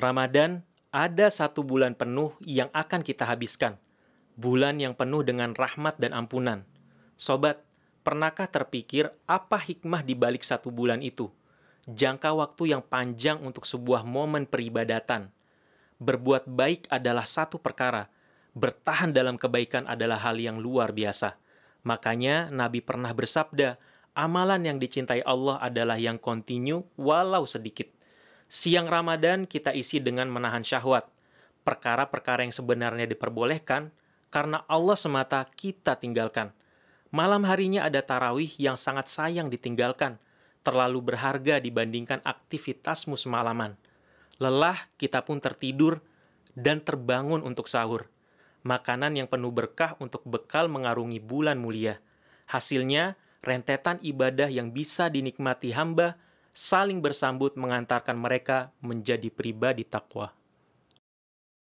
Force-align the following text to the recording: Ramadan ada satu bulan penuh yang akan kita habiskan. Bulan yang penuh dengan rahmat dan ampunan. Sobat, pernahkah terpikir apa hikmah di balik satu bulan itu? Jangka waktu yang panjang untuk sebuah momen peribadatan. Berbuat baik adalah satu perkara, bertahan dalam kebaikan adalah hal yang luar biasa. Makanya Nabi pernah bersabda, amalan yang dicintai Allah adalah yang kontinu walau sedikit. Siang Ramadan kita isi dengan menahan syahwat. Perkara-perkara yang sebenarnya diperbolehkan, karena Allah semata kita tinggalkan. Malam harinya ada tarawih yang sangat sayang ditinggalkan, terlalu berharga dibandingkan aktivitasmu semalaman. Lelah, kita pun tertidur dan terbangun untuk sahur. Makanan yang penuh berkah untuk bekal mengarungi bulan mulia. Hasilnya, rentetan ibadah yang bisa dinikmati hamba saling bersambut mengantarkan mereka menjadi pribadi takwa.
Ramadan 0.00 0.64
ada 0.88 1.28
satu 1.28 1.60
bulan 1.60 1.92
penuh 1.92 2.32
yang 2.40 2.72
akan 2.72 3.04
kita 3.04 3.28
habiskan. 3.28 3.76
Bulan 4.36 4.80
yang 4.80 4.96
penuh 4.96 5.20
dengan 5.20 5.52
rahmat 5.52 6.00
dan 6.00 6.16
ampunan. 6.16 6.64
Sobat, 7.20 7.60
pernahkah 8.00 8.48
terpikir 8.48 9.12
apa 9.28 9.60
hikmah 9.60 10.00
di 10.00 10.16
balik 10.16 10.44
satu 10.48 10.72
bulan 10.72 11.04
itu? 11.04 11.28
Jangka 11.84 12.32
waktu 12.32 12.72
yang 12.72 12.80
panjang 12.80 13.42
untuk 13.44 13.68
sebuah 13.68 14.06
momen 14.06 14.48
peribadatan. 14.48 15.28
Berbuat 16.00 16.48
baik 16.48 16.88
adalah 16.88 17.28
satu 17.28 17.60
perkara, 17.60 18.08
bertahan 18.56 19.12
dalam 19.12 19.36
kebaikan 19.36 19.84
adalah 19.84 20.18
hal 20.24 20.40
yang 20.40 20.56
luar 20.56 20.96
biasa. 20.96 21.36
Makanya 21.84 22.48
Nabi 22.48 22.80
pernah 22.80 23.12
bersabda, 23.12 23.76
amalan 24.16 24.72
yang 24.72 24.78
dicintai 24.80 25.20
Allah 25.22 25.60
adalah 25.60 26.00
yang 26.00 26.16
kontinu 26.16 26.86
walau 26.96 27.44
sedikit. 27.44 28.01
Siang 28.52 28.84
Ramadan 28.84 29.48
kita 29.48 29.72
isi 29.72 29.96
dengan 29.96 30.28
menahan 30.28 30.60
syahwat. 30.60 31.08
Perkara-perkara 31.64 32.44
yang 32.44 32.52
sebenarnya 32.52 33.08
diperbolehkan, 33.08 33.88
karena 34.28 34.60
Allah 34.68 34.92
semata 34.92 35.40
kita 35.56 35.96
tinggalkan. 35.96 36.52
Malam 37.08 37.48
harinya 37.48 37.88
ada 37.88 38.04
tarawih 38.04 38.52
yang 38.60 38.76
sangat 38.76 39.08
sayang 39.08 39.48
ditinggalkan, 39.48 40.20
terlalu 40.60 41.00
berharga 41.00 41.64
dibandingkan 41.64 42.20
aktivitasmu 42.20 43.16
semalaman. 43.16 43.72
Lelah, 44.36 44.84
kita 45.00 45.24
pun 45.24 45.40
tertidur 45.40 46.04
dan 46.52 46.84
terbangun 46.84 47.40
untuk 47.40 47.72
sahur. 47.72 48.12
Makanan 48.68 49.16
yang 49.16 49.32
penuh 49.32 49.48
berkah 49.48 49.96
untuk 49.96 50.28
bekal 50.28 50.68
mengarungi 50.68 51.24
bulan 51.24 51.56
mulia. 51.56 52.04
Hasilnya, 52.52 53.16
rentetan 53.40 53.96
ibadah 54.04 54.52
yang 54.52 54.76
bisa 54.76 55.08
dinikmati 55.08 55.72
hamba 55.72 56.20
saling 56.52 57.00
bersambut 57.00 57.56
mengantarkan 57.56 58.16
mereka 58.16 58.70
menjadi 58.84 59.32
pribadi 59.32 59.88
takwa. 59.88 60.36